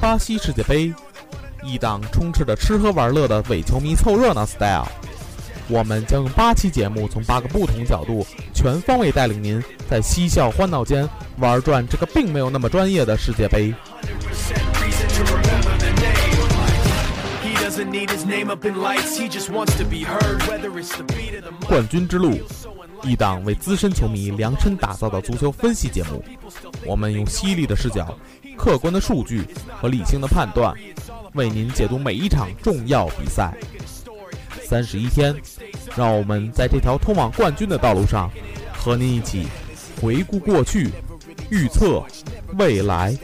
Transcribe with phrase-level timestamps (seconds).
[0.00, 0.94] 巴西世界杯，
[1.62, 4.86] 一档充斥着吃喝玩乐的伪球迷凑热闹 style。
[5.68, 11.06] 我们将用八期节目，从八个不同角度，全方位带领您在嬉笑欢闹间
[11.38, 13.74] 玩转这个并没有那么专业的世界杯。
[14.80, 15.98] Reason to remember the
[17.68, 19.18] doesn't need his name up in lights.
[19.18, 20.42] He just wants to be heard.
[20.48, 21.68] Whether it's the beat of the mic.
[21.68, 22.40] 冠军之路，
[23.02, 26.24] 一档为资深球迷量身打造的足球分析节目。
[26.84, 28.16] 我们用犀利的视角、
[28.56, 29.44] 客观的数据
[29.80, 30.74] 和理性的判断，
[31.34, 33.54] 为您解读每一场重要比赛。
[34.64, 35.34] 三十一天，
[35.96, 38.30] 让我们在这条通往冠军的道路上，
[38.74, 39.46] 和您一起
[40.00, 40.90] 回顾过去，
[41.50, 42.04] 预测
[42.58, 43.16] 未来。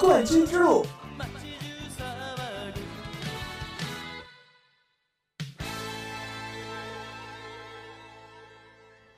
[0.00, 0.82] 冠军之路》。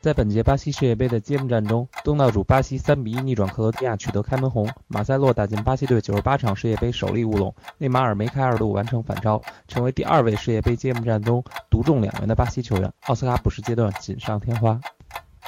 [0.01, 4.69] 在本届巴西世界杯的揭幕战中，东道主巴西3比1逆转克罗地亚，取得开门红。
[4.89, 12.93] 马塞洛打进巴西队98场世界杯首粒乌龙，内马尔梅开二度完成反超，成为第二位世界杯揭幕战中独中两元的巴西球员。
[13.07, 14.81] 奥斯卡补时阶段锦上添花。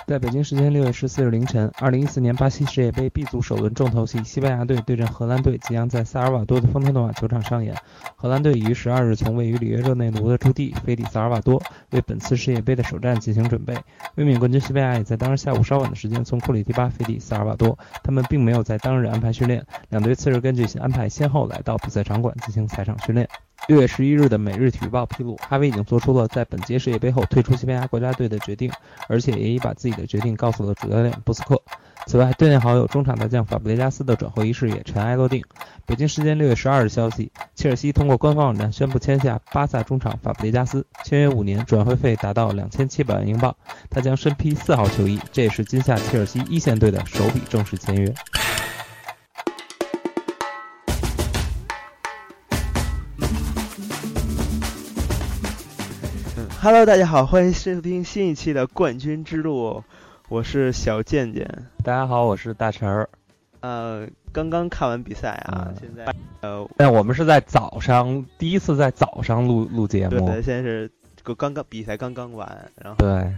[0.07, 7.75] 在北京时间六月十四日凌晨，二零一四年巴西世界杯 B 组首轮重头戏，西班牙队对阵荷兰队即将在萨尔瓦多的丰特诺瓦球场上演。
[8.15, 11.63] 荷兰队已于十二日从位于里约热内卢的驻地飞抵萨尔瓦多，
[11.93, 13.75] 为本次世界杯的首战进行准备。
[14.17, 19.65] 卫冕冠军西班牙也在当日下午稍晚的时间从库里蒂巴飞抵萨尔瓦多，他们并没有在当日安排训练。
[19.89, 23.27] 两队次日根据安排先后来到比赛场馆进行赛场训练。
[23.67, 28.71] 六月十一日的《每日体育报》披露，哈维已经做出了在本届世界杯后退出西班牙国家队的决定，
[29.09, 31.61] 而且也已把自己的决定告诉了主教练布斯克。
[32.07, 35.43] 此外，队内好友中场大将法布雷加斯的转会仪式也尘埃落定。
[35.87, 43.57] 北京时间六月十二日消息，切尔西通过官方网站宣布签下巴萨中场法布雷加斯，签约五年，转会费达到两千七百万英镑。
[43.89, 48.15] 他将身披四号球衣，这也是今夏切尔西一线队的首笔正式签约。
[56.65, 59.69] Hello，大家好，欢迎收听新一期的《冠军之路》，
[60.31, 61.47] 我是小健健。
[61.85, 63.07] 大家好，我是大陈儿。
[63.61, 73.31] 呃，刚刚看完比赛啊，嗯现在呃，但我们是在早上第一次在早上录录节目，对对，现在是这个刚刚比赛刚刚完，然后对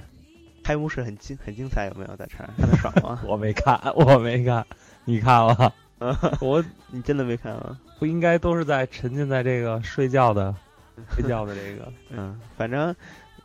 [0.63, 2.17] 开幕式很精很精彩，有没有？
[2.17, 3.21] 大成看得爽吗？
[3.27, 4.65] 我没看， 我没看，
[5.05, 5.75] 你看了？
[5.99, 7.77] 嗯，我你真的没看吗？
[7.99, 10.55] 不应该都是在沉浸在这个睡觉的
[11.15, 12.95] 睡觉的这个， 嗯，反正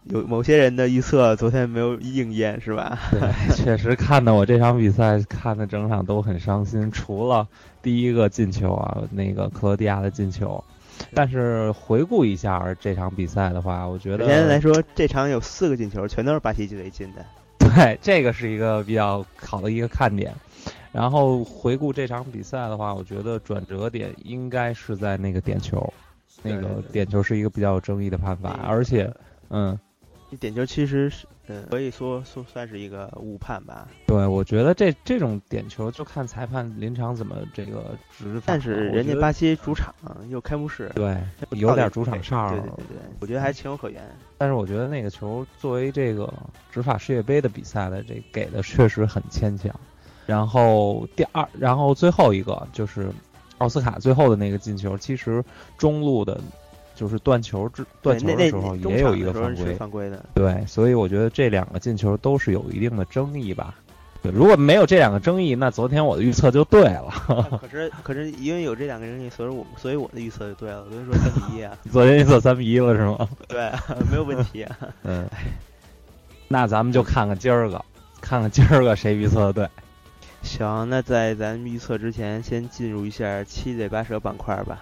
[0.06, 2.97] 有某些人的预测昨天没有应验，是吧？
[3.12, 3.22] 对，
[3.56, 7.47] 确实看的我这场比赛看的整场都很伤心，除了
[7.81, 10.63] 第一个进球啊，那个克罗地亚的进球。
[11.16, 17.25] 但是回顾一下这场比赛的话，我觉得首先来说，这场有四个进球，全都是巴西队进的。
[17.57, 20.31] 对，这个是一个比较好的一个看点。
[20.91, 25.91] 然后回顾这场比赛的话，我觉得转折点应该是在那个点球，
[26.43, 29.13] 那个点球是一个比较有争议的判罚，而且，
[29.49, 29.78] 嗯，
[30.29, 33.87] 这点球其实是，嗯，可以说说算是一个误判吧。
[34.07, 38.43] 对，我觉得这这种点球就看裁判临场怎么这个执法。
[38.45, 39.93] 但是人家巴西主场
[40.29, 41.17] 又开幕式，对
[41.51, 44.01] 有点主场哨儿对对对对，我觉得还情有可原。
[44.37, 46.31] 但是我觉得那个球作为这个
[46.72, 49.73] 执法世界杯的比赛的这给的确实很牵强。
[50.25, 53.11] 然后第二，然后最后一个就是
[53.61, 55.43] 奥斯卡最后的那个进球，其实
[55.78, 56.41] 中路的，
[56.96, 60.25] 就是断球之断球的时候也有一个犯规，犯规的。
[60.34, 63.75] 对，所以我觉得这两个进球都是有一定的争议吧。
[64.23, 67.13] 对，如果没有这两个争议，那昨天我的预测就对了。
[67.61, 70.84] 可是可是因为有这两个争议，所以我所以我的预测就对了。
[70.84, 73.29] 我跟你说三比一啊， 昨天预测三比一了是吗？
[73.47, 73.72] 对，
[74.09, 74.78] 没有问题啊。
[75.03, 75.28] 嗯，
[76.47, 77.85] 那咱们就看看今儿个，
[78.22, 79.69] 看看今儿个谁预测的对。
[80.41, 84.79] 行，那在咱预测之前，先进入一下七嘴八舌板块吧。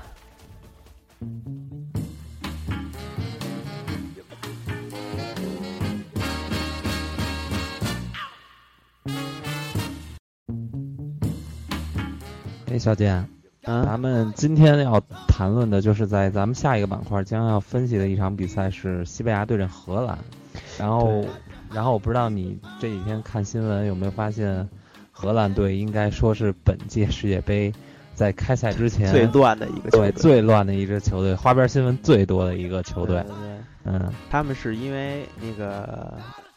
[12.71, 13.27] 哎，小健，
[13.63, 20.19] 嗯，咱们今天要谈论的就是在咱们下一个板块将要分析的一场比赛是西班牙对阵荷兰。
[20.77, 21.29] 然后对，
[21.73, 24.69] 然后我不知道你这几天看新闻有没有发现，
[25.19, 27.73] 荷兰队应该说是本届世界杯
[28.15, 30.21] 在开赛之前最乱的一个球对队。
[30.21, 33.23] 最乱的一支球队，花边新闻最多的一个球队对。
[33.23, 36.13] 对对嗯，他们是因为那个，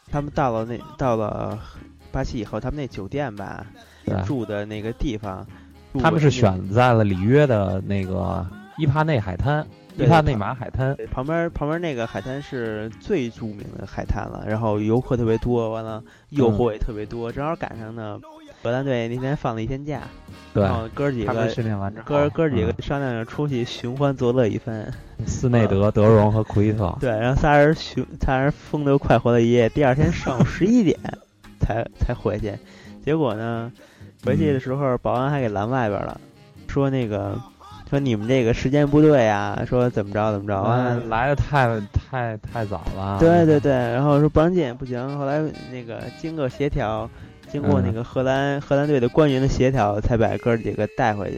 [0.09, 1.59] 他们到了那到了
[2.09, 3.65] 巴西以后，他们那酒店吧，
[4.25, 5.45] 住的那个地方，
[5.99, 8.45] 他们是选在了里约的那个
[8.77, 9.65] 伊帕内海滩，
[9.97, 10.95] 伊帕内马海滩。
[10.95, 18.19] 对旁边旁边那个海滩是最著名的海滩了，然后游客特别多，完了诱嗯惑也特别多，正好赶上呢，
[18.63, 20.01] 荷兰队那天放了一天假，
[20.53, 24.89] 对然，后哥几个训练完之后，哥哥几个嗯商量着出去寻欢作乐一番，
[25.27, 26.95] 斯内德、德容和库伊特。
[27.01, 30.97] 对，然后仨人寻仨人风流快活了一夜，第二天上午十一点
[31.59, 32.53] 才才回去，
[33.03, 33.69] 结果呢，
[34.23, 36.19] 回去的时候保安还给拦外边了，
[36.69, 37.37] 说那个
[37.89, 41.67] 说你们这个时间不对啊，说怎么着怎么着啊，嗯，来的太
[42.09, 43.17] 太太早了。
[43.19, 45.17] 对对对，然后说不让进，不行。
[45.17, 47.09] 后来那个经过协调，
[47.53, 51.37] 经过那嗯个荷兰、荷兰队的官员的协调，才把哥几个带回去。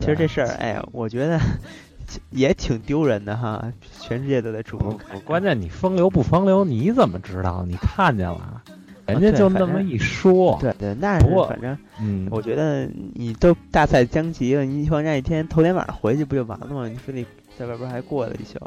[0.00, 1.40] 其实这事儿，哎呀，我觉得
[2.30, 5.00] 也挺丢人的哈，全世界都在瞩不目。
[5.24, 7.64] 关键你风流不风流，你怎么知道？
[7.68, 8.60] 你看见了，
[9.06, 10.58] 人家就那么一说。
[10.60, 16.88] 对对，那不过是反正嗯，我觉得你都大赛将及了，你放假一天，头天晚上回去不就完了吗？
[16.88, 17.24] 你非得
[17.56, 18.58] 在外边还过了一宿。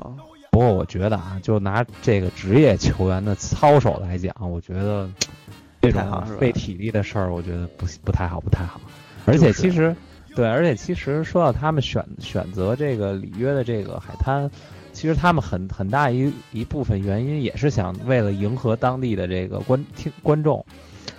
[0.50, 5.08] 不过我觉得啊，就拿这个职业球员的操守来讲，我觉得
[5.82, 8.80] 这种费体力的事儿，我觉得不不太好，不太好。
[9.26, 9.96] 而且就是其实，
[10.36, 14.50] 对，而且其实说到他们选选择这个里约的这个海滩，
[14.94, 20.66] 其实他们很很大一一部分原因也是想为了迎合当地的这个观听观众，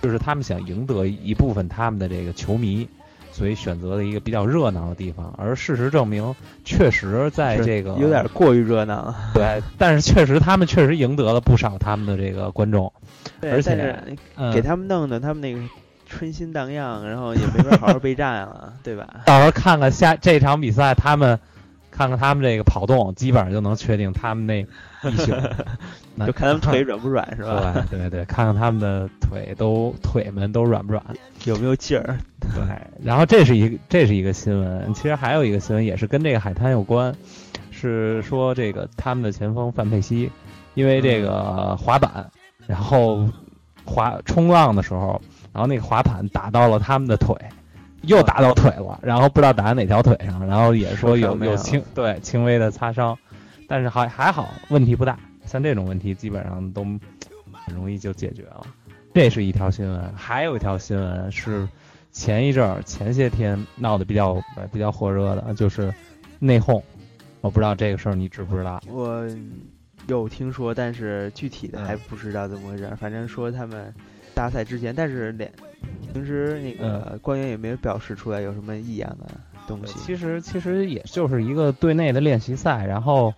[0.01, 2.87] 就是他们想赢得一部分他们的这个球迷。
[3.31, 6.35] 所以选择了一个比较热闹的地方，而事实证明，
[6.65, 9.15] 确实在这个有点过于热闹了。
[9.33, 12.91] 对，但是确实他们确实赢得了不少他们的这个观众，
[13.41, 14.03] 而且
[14.53, 15.59] 给他们弄的，他们那个
[16.05, 19.07] 春心荡漾，然后也没法好好备战了， 对吧？
[19.25, 21.39] 到时候看看下这场比赛，他们
[21.91, 24.61] 看看他们这个跑动，基本上就能确定他们那
[25.09, 25.31] 一宿，
[26.25, 27.85] 就看他们腿软不软， 是吧？
[27.89, 31.03] 对对对，看看他们的腿都腿们都软不软。
[31.45, 32.17] 有没有劲儿？
[32.39, 32.61] 对，
[33.03, 37.15] 然后这是一个这是一个新闻，其实还有一个新闻也是跟这个海滩有关，
[37.71, 40.29] 是说这个他们的前锋范佩西，
[40.73, 42.29] 因为这个滑板，
[42.67, 43.27] 然后
[43.85, 45.21] 滑冲浪的时候，
[45.53, 47.35] 然后那个滑板打到了他们的腿，
[48.03, 53.17] 又打到腿了，然后不知道打在哪条腿上，然后也说有没有有轻对轻微的擦伤，
[53.67, 56.83] 但是还还好，问题不大，像这种问题基本上都
[57.51, 58.65] 很容易就解决了。
[59.13, 61.67] 这是一条新闻，还有一条新闻是
[62.11, 65.93] 前一阵儿前些天闹得比较呃比较火热的，就是
[66.39, 66.81] 内讧。
[67.41, 68.81] 我不知道这个事儿你知不知道？
[68.87, 69.25] 我
[70.07, 72.95] 有听说，但是具体的嗯还不知道怎么回事儿。
[72.95, 73.93] 反正说他们
[74.33, 75.51] 大赛之前，但是连
[76.13, 79.27] 平时那个官员也没有表示出来有什么异样的
[79.67, 79.99] 东西。
[79.99, 83.33] 其实其实也就是一个队内的练习赛，然后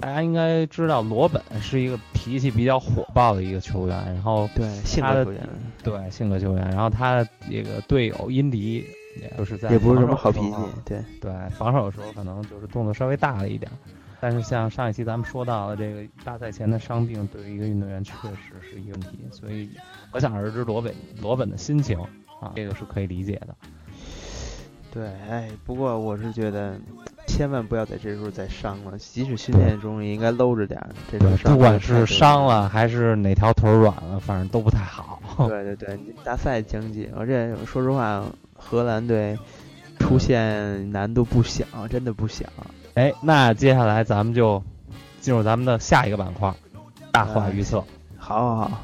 [0.00, 5.48] 大家应该知道罗本是一个脾气比较火爆的一个球员，然后对性格球员
[5.82, 8.84] 对性格球员，然后他的这个队友因迪
[9.20, 13.76] 也就是在也不是什防么好脾气守的时候，对对防守的时候可能就是动作稍微大了一点儿。
[14.20, 19.70] 但是像上一期咱们说到的这个大赛前的伤病，对于一个运动员确实是一个问题，所以
[20.10, 21.98] 可想而知罗本罗本的心情
[22.40, 23.54] 啊，这个是可以理解的。
[24.90, 26.76] 对，哎，不过我是觉得
[27.26, 30.88] 千万不要在这时候再伤了，即使训练中也应该搂着点儿。
[31.12, 35.20] 这种对，伤不管是伤了还是哪条腿儿软了，反正都不太好。
[35.46, 39.38] 对对对，大赛经济，而且说实话，荷兰队
[40.08, 42.46] 出现难度不小，真的不小。
[42.94, 44.62] 哎，那接下来咱们就
[45.20, 46.50] 进入咱们的下一个板块——
[47.12, 47.84] 大话预测。
[48.16, 48.82] 好好好，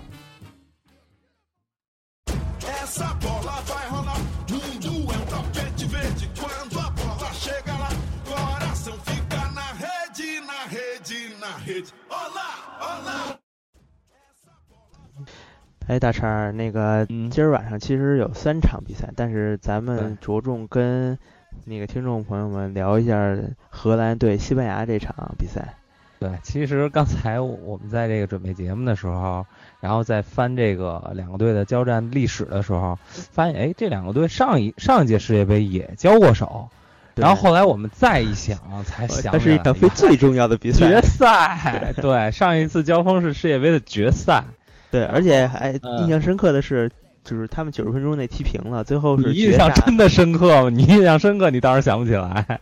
[15.86, 21.18] 哎，大叉儿，那个嗯今儿晚上其实有三场比赛，但是咱们着重跟
[21.66, 23.36] 那个听众朋友们聊一下
[23.68, 25.74] 荷兰对西班牙这场比赛。
[26.18, 29.44] 对，其实刚才我们在这个准备节目的时候，
[29.80, 36.70] 然后在翻这个两个队的交战历史的时候，发现哎，这两个队上一上一届世界杯也交过手。
[37.14, 41.92] 然后后来我们再一想，才 想它是一场非最重要的比赛，决赛。
[42.00, 44.44] 对，上一次交锋是世界杯的决赛。
[44.94, 46.88] 对，而且还印象深刻的是，
[47.24, 50.70] 就是他们九十分钟内踢平了，最后是你印象真的深刻吗？
[50.70, 52.60] 你印象深刻，你当时想不起来。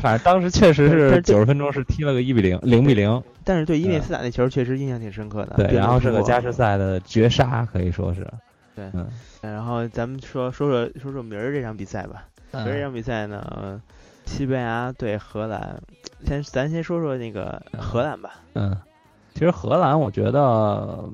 [0.00, 3.20] 反正当时确实是九十分钟是踢了个一比零，零比零。
[3.42, 5.56] 但是对伊涅斯塔那球确实印象挺深刻的。
[5.56, 8.24] 对，然后是个加时赛的绝杀，可以说是。
[8.76, 9.08] 对，嗯。
[9.40, 12.26] 然后咱们说说说说说明儿这场比赛吧。
[12.52, 13.82] 明儿这场比赛呢，
[14.26, 15.82] 西班牙对荷兰。
[16.24, 18.34] 先咱先说说那个荷兰吧。
[18.54, 18.76] 嗯。
[19.34, 21.04] 其实荷兰，我觉得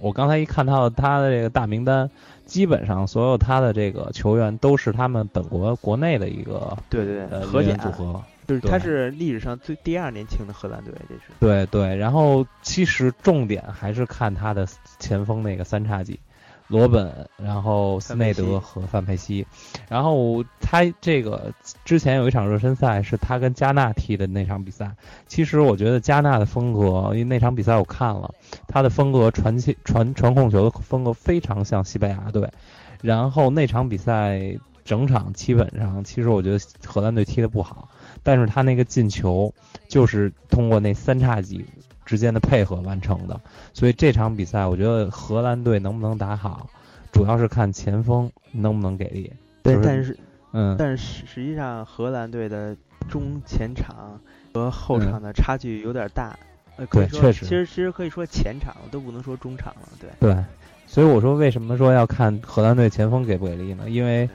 [0.00, 2.10] 我刚才一看到他的这个大名单。
[2.46, 11.94] 基本上所有他的这个球员都是他们本国国内的一个对对对荷甲组合，就是他是历史上最第二年轻的荷兰队，这是对对。
[11.94, 14.66] 然后其实重点还是看他的
[14.98, 16.18] 前锋那个三叉戟。
[16.68, 19.46] 罗本，然后斯内德和范佩西，
[19.88, 21.52] 然后他这个
[21.84, 24.94] 之前有一场热身赛是他跟加纳踢的那场比赛。
[25.26, 28.34] 其实我觉得加纳的风格，因为那场比赛我看了，
[28.66, 32.50] 他的风格传切传传控球的风格非常像西班牙队。
[33.00, 37.88] 然后那场比赛整场基本上，其实我觉得荷兰队踢的不好，
[38.22, 39.54] 但是他那个进球
[39.88, 41.64] 就是通过那三叉戟。
[42.08, 43.38] 之间的配合完成的，
[43.74, 46.66] 所以这场比赛我觉得荷兰队能不能打好，
[47.12, 49.30] 主要是看前锋能不能给力。
[49.62, 50.16] 对，但是，
[50.54, 52.74] 嗯，但是实际上荷兰队的
[53.10, 54.18] 中前场
[54.54, 56.34] 和后场的差距有点大。
[56.76, 59.88] 呃，对，确实，其实其实可以说前场都不能说中场了。
[60.00, 60.44] 对，对，
[60.86, 63.90] 所以我说为什么说要看荷兰队前锋给不给力呢？
[63.90, 64.26] 因为。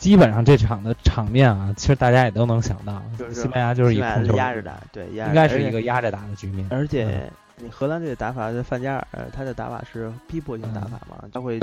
[0.00, 6.66] 基本上这场的场面啊，其实大家也都能想到，就是西班牙就是一控球压着打，对，应该是一个压着打的局面。
[6.70, 11.60] 而且，你荷兰队的打法，范加尔他的打法是逼迫性打法嘛，他会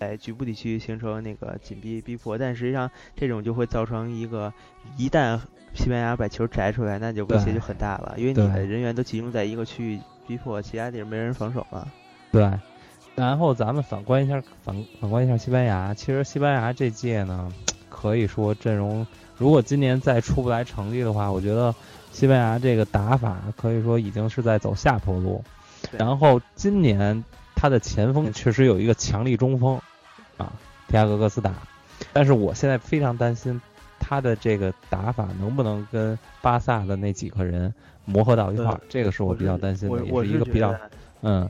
[0.00, 4.52] 在局部地区形成那个紧逼逼迫，但实际上这种就会造成一个，
[4.96, 5.38] 一旦
[5.72, 11.86] 西班牙把球摘出来，那就威胁就很大了，因为你的人员都集中在一个区域逼迫，其他地方没人防守了。
[12.32, 12.50] 对，
[13.14, 17.52] 然后咱们反观一下反反观一下西班牙，其实西班牙这届呢。
[17.98, 19.06] 可以说阵容，
[19.38, 21.74] 如果今年再出不来成绩的话，我觉得
[22.12, 25.42] 西班牙这个打法可以说已经是在走下坡路。
[25.92, 27.24] 然后今年
[27.54, 29.80] 他的前锋确实有一个强力中锋，
[30.36, 30.52] 啊，
[30.88, 31.54] 提亚戈戈斯达，
[32.12, 33.58] 但是我现在非常担心
[33.98, 37.72] 他的这个打法能不能跟巴萨的那几个人
[38.04, 40.74] 磨合到一块儿，这个是我比较担心的，也是一个比较，
[41.22, 41.48] 嗯。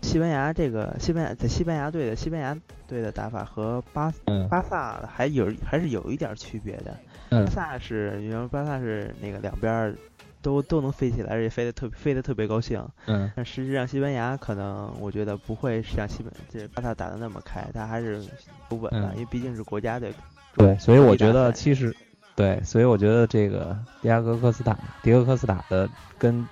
[0.00, 4.12] 西班牙这个西班牙在西班牙队的西班牙队的打法和巴
[4.48, 6.96] 巴萨还有还是有一点区别的。
[7.30, 9.94] 巴萨是，你说巴萨是那个两边
[10.40, 12.82] 都都能飞起来，而且飞得特飞得特别高兴。
[13.06, 13.30] 嗯。
[13.36, 18.22] 但实际上西班牙可能我觉得不会像西班这巴萨打的那么开，他还是
[18.68, 20.12] 不稳的，因为毕竟是国家队。
[20.56, 21.94] 对，所以我觉得其实
[22.34, 26.46] 对，所以我觉得这个迪亚戈科斯塔迪亚戈科斯塔的跟。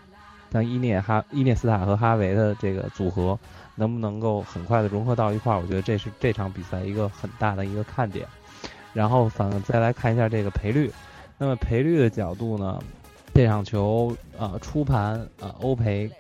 [0.53, 3.39] 像伊涅哈伊涅斯塔和哈维的这个组合，
[3.75, 5.61] 能不能够很快的融合到一块儿？
[5.61, 8.27] 我觉得这是这场比赛一个很大的一个看点。
[8.93, 10.91] 然后反再来看一下这个赔率，
[11.37, 12.83] 那么赔率的角度呢，
[13.35, 16.11] 这场球呃初盘呃欧赔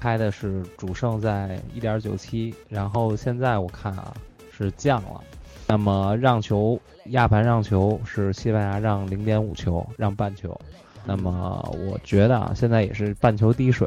[0.00, 4.12] 开的是主胜在一点九七，然后现在我看啊
[4.50, 5.22] 是降了。
[5.68, 10.60] 那么让球亚盘让球是西班牙让零点五球，让半球。
[11.04, 13.86] 那么我觉得啊，现在也是半球滴水，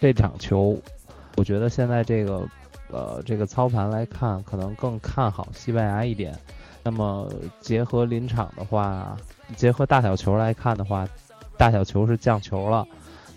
[0.00, 0.76] 这场球，
[1.36, 2.48] 我觉得现在这个，
[2.90, 6.36] 呃，这个操盘来看，可能更看好西班牙一点。
[6.82, 7.30] 那么
[7.60, 9.16] 结合临场的话，
[9.54, 11.06] 结合大小球来看的话，
[11.56, 12.84] 大小球是降球了，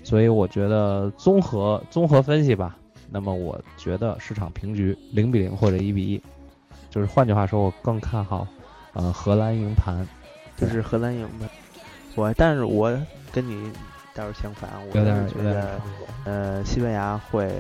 [0.04, 2.76] 所以我觉得综合综合分析吧，
[3.12, 6.24] 那么我觉得市场平局零比零或者一比一，
[6.90, 8.48] 就是换句话说，我更看好，
[8.94, 10.08] 呃，荷兰赢盘，
[10.58, 11.48] 就是荷兰赢的。
[12.16, 12.92] 我，但是我
[13.32, 13.72] 跟你
[14.14, 15.80] 倒是相反，我觉得，
[16.26, 17.52] 呃，西班牙会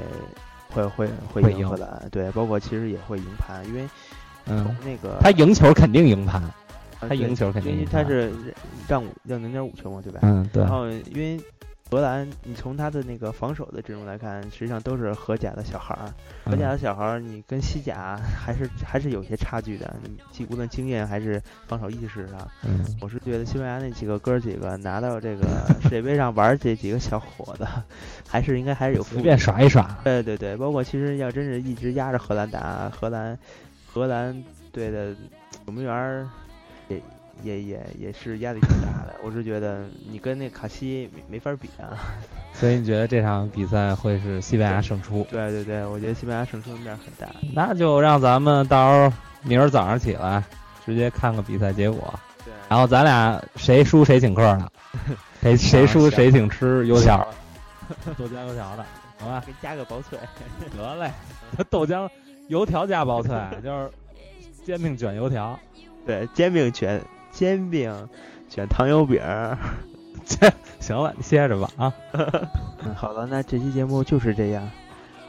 [0.69, 3.87] 会会会赢荷兰，对，包括其实也会赢盘，因为
[4.45, 6.41] 从那个他赢球肯定赢盘，
[6.99, 8.31] 他赢球肯定，因为他是
[8.87, 10.19] 让五让零点五球嘛，对吧？
[10.23, 10.63] 嗯，对。
[10.63, 11.39] 然后因为。
[11.89, 16.11] 荷兰，你从他的那个防守的阵容来看，实际上都是荷甲的小孩儿。
[16.43, 19.93] 荷甲的小孩儿，你跟西甲还是还是有些差距的。
[20.37, 22.47] 你无论经验还是防守意识上，
[22.99, 25.45] 我是觉得西班牙那几个哥几个拿到这个
[25.83, 27.67] 世界杯上玩这几个小伙子，
[28.27, 29.95] 还是应该还是有随便耍一耍。
[30.03, 33.37] 对对对，包括其实要真是一直压着荷兰打，荷兰
[33.85, 35.13] 荷兰队的
[35.65, 36.27] 守门员儿
[36.87, 36.99] 也
[37.41, 39.15] 也也也是压力挺大的。
[39.23, 41.97] 我是觉得你跟那卡西没没法比啊。
[42.53, 45.25] 所以你觉得这场比赛会是西班牙胜出？
[45.31, 47.33] 对对对，我觉得西班牙胜出的面很大。
[47.53, 50.43] 那就让咱们到时候明儿早上起来
[50.85, 52.13] 直接看个比赛结果，
[52.45, 54.69] 对，然后咱俩谁输谁请客呢，
[55.41, 57.27] 谁谁输谁请吃油条，
[58.17, 58.85] 豆浆油条的，
[59.19, 59.43] 好吧？
[59.45, 60.19] 给加个薄脆。
[60.77, 61.11] 得嘞，
[61.69, 62.07] 豆浆
[62.49, 63.89] 油条加薄脆，就是
[64.63, 65.57] 煎饼卷油条。
[66.05, 67.01] 对，煎饼卷
[67.33, 68.07] 煎饼
[68.47, 69.19] 卷糖油饼。
[70.79, 71.93] 行了，你歇着吧啊。
[72.85, 74.69] 嗯，好了，那这期节目就是这样。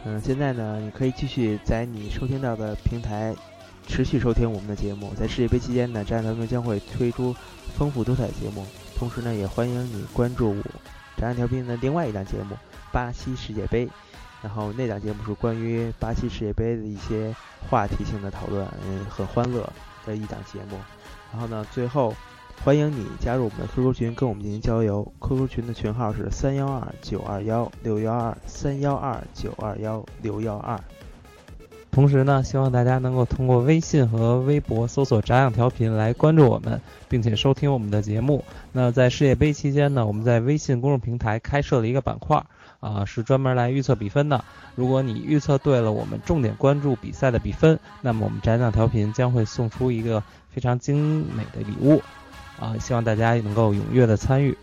[0.04, 3.34] 嗯，现在呢，你可以继续在你收听到的平台
[3.86, 5.12] 持续收听我们的节目。
[5.14, 7.34] 在世界杯期间呢，炸弹调频将会推出
[7.76, 10.54] 丰富多彩节目，同时呢，也欢迎你关注
[11.16, 12.54] 炸弹调频的另外一档节目
[12.92, 13.86] 《巴西世界杯》。
[14.42, 17.34] 然后那档节目是关于巴西世界杯的一些
[17.70, 19.66] 话题性的讨论，嗯，很欢乐
[20.06, 20.78] 的一档节目。
[21.32, 22.14] 然后呢，最后。
[22.64, 25.12] 欢迎你加入我们的 QQ 群，跟我们进行交流。
[25.20, 30.80] QQ 群的群号是三幺二九二幺六幺二三幺二九二幺六幺二。
[31.90, 38.44] 同时呢，希望大家能够通过微信和微博搜索“炸样调频”来关注我们，并且收听我们的节目。
[38.72, 42.42] 那在世界杯期间呢，我们在微信公众平台开设了一个板块，
[42.84, 44.44] 啊，是专门来预测比分的。
[44.74, 52.02] 如果你预测对了我们重点关注比赛的比分，那么我们炸样调频将会送出一个非常精美的礼物。
[52.60, 54.56] 啊，希望大家能够踊跃的参与，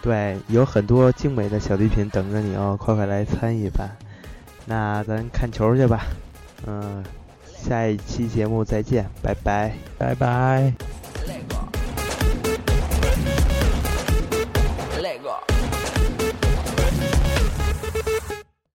[0.00, 3.90] 对，有很多精美的小礼品等着你哦，快快来参与吧。
[4.64, 6.04] 那咱看球去吧，
[6.66, 7.02] 嗯，
[7.44, 11.01] 下一期节目再见，拜拜，拜拜。